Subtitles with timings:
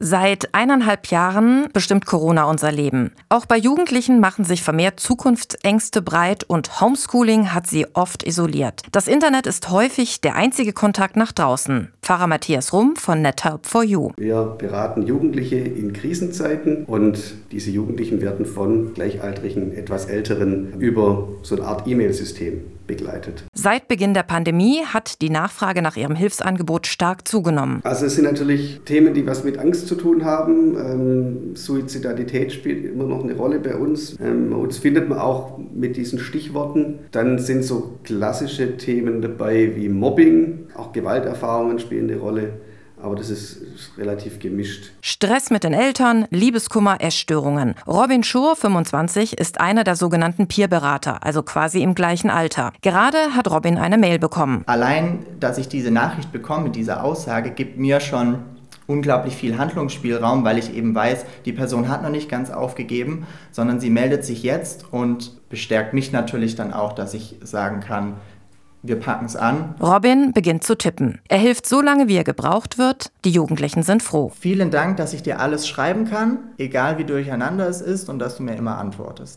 [0.00, 3.10] Seit eineinhalb Jahren bestimmt Corona unser Leben.
[3.30, 8.82] Auch bei Jugendlichen machen sich vermehrt Zukunftsängste breit und Homeschooling hat sie oft isoliert.
[8.92, 11.88] Das Internet ist häufig der einzige Kontakt nach draußen.
[12.00, 14.12] Pfarrer Matthias Rum von NetHelp for You.
[14.16, 21.56] Wir beraten Jugendliche in Krisenzeiten und diese Jugendlichen werden von gleichaltrigen, etwas älteren über so
[21.56, 23.44] eine Art E-Mail-System begleitet.
[23.52, 27.80] Seit Beginn der Pandemie hat die Nachfrage nach ihrem Hilfsangebot stark zugenommen.
[27.84, 30.76] Also es sind natürlich Themen, die was mit Angst zu tun haben.
[30.76, 34.16] Ähm, Suizidalität spielt immer noch eine Rolle bei uns.
[34.20, 37.00] Ähm, uns findet man auch mit diesen Stichworten.
[37.10, 42.52] Dann sind so klassische Themen dabei wie Mobbing, auch Gewalterfahrungen spielen eine Rolle
[43.02, 43.62] aber das ist,
[43.96, 44.90] relativ gemischt.
[45.00, 47.74] Stress mit den Eltern, Liebeskummer, Essstörungen.
[47.86, 52.72] Robin Schur, 25, ist einer der sogenannten Peerberater, also quasi im gleichen Alter.
[52.82, 54.64] Gerade hat Robin eine Mail bekommen.
[54.66, 58.40] Allein, dass ich diese Nachricht bekomme mit dieser Aussage, gibt mir schon
[58.88, 63.78] unglaublich viel Handlungsspielraum, weil ich eben weiß, die Person hat noch nicht ganz aufgegeben, sondern
[63.78, 68.14] sie meldet sich jetzt und bestärkt mich natürlich dann auch, dass ich sagen kann,
[68.82, 69.74] wir packen es an.
[69.80, 71.20] Robin beginnt zu tippen.
[71.28, 73.10] Er hilft so lange, wie er gebraucht wird.
[73.24, 74.32] Die Jugendlichen sind froh.
[74.40, 78.36] Vielen Dank, dass ich dir alles schreiben kann, egal wie durcheinander es ist und dass
[78.36, 79.36] du mir immer antwortest.